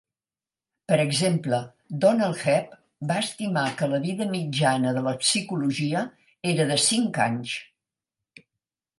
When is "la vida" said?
3.91-4.27